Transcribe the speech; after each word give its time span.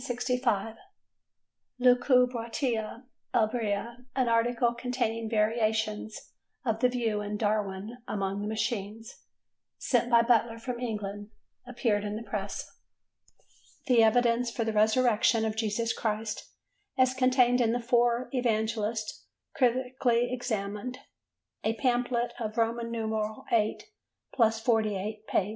"Lucubratio 1.79 3.03
Ebria," 3.35 4.03
an 4.15 4.27
article, 4.27 4.73
containing 4.73 5.29
variations 5.29 6.33
of 6.65 6.79
the 6.79 6.89
view 6.89 7.21
in 7.21 7.37
"Darwin 7.37 7.99
among 8.07 8.41
the 8.41 8.47
Machines," 8.47 9.21
sent 9.77 10.09
by 10.09 10.23
Butler 10.23 10.57
from 10.57 10.79
England, 10.79 11.29
appeared 11.67 12.03
in 12.03 12.15
the 12.15 12.23
Press. 12.23 12.79
The 13.85 14.01
Evidence 14.01 14.49
for 14.49 14.63
the 14.63 14.73
Resurrection 14.73 15.45
of 15.45 15.55
Jesus 15.55 15.93
Christ 15.93 16.49
as 16.97 17.13
contained 17.13 17.61
in 17.61 17.71
the 17.71 17.79
Four 17.79 18.27
Evangelists 18.31 19.27
critically 19.53 20.33
examined: 20.33 20.97
a 21.63 21.75
pamphlet 21.75 22.33
of 22.39 22.55
VIII+48 22.55 23.85
pp. 25.29 25.49